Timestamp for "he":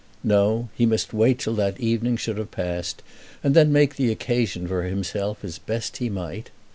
0.73-0.87, 5.97-6.09